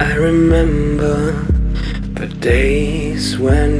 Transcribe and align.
I 0.00 0.14
remember 0.14 1.32
the 2.14 2.26
days 2.26 3.38
when, 3.38 3.76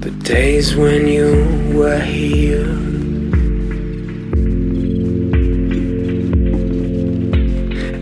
the 0.00 0.10
days 0.10 0.74
when 0.74 1.06
you 1.06 1.34
were 1.76 1.98
here. 2.00 2.64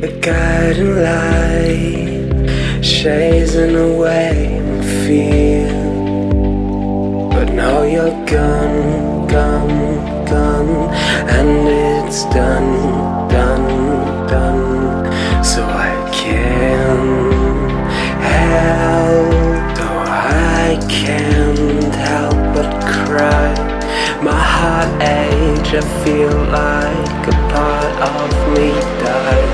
A 0.07 0.11
guiding 0.21 0.95
light, 1.03 2.81
chasing 2.81 3.75
away 3.75 4.61
my 4.65 4.83
fear. 5.05 5.67
But 7.35 7.53
now 7.55 7.83
you're 7.83 8.25
gone, 8.27 9.27
gone, 9.27 10.25
gone, 10.27 10.95
and 11.29 11.67
it's 11.67 12.23
done, 12.27 12.82
can't 20.93 21.95
help 21.95 22.37
but 22.55 22.71
cry. 22.85 23.55
My 24.23 24.39
heart 24.55 25.03
aches, 25.03 25.73
I 25.73 25.81
feel 26.05 26.37
like 26.61 27.29
a 27.29 27.37
part 27.53 27.97
of 28.13 28.33
me 28.55 28.69
died. 29.01 29.53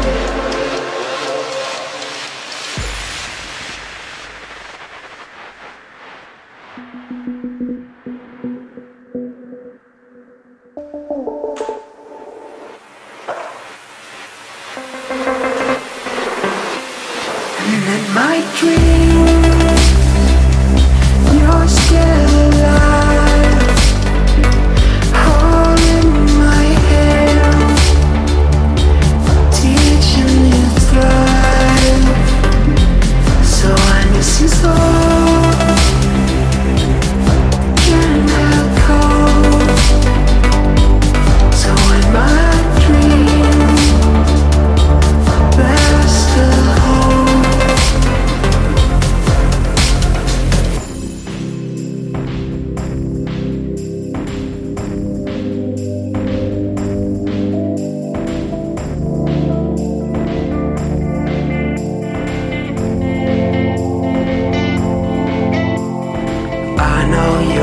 And 17.71 17.85
in 17.95 18.05
my 18.13 18.37
dreams, 18.59 20.08
you're 21.59 21.67
still 21.67 22.28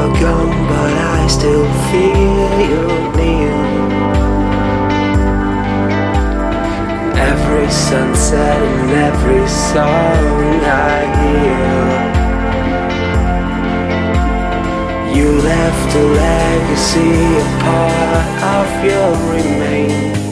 you're 0.06 0.22
gone, 0.22 0.68
but 0.68 0.94
I 0.94 1.28
still 1.28 1.66
feel 1.90 2.60
you 2.70 2.86
near. 3.16 3.56
Every 7.32 7.70
sunset 7.72 8.62
and 8.62 8.92
every 8.92 9.48
song 9.48 10.62
I 10.64 11.06
hear. 11.22 11.66
You 15.16 15.30
left 15.42 15.96
a 15.96 16.04
legacy, 16.04 17.14
a 17.36 17.46
part 17.64 18.28
of 18.58 18.68
your 18.86 19.10
remains. 19.34 20.25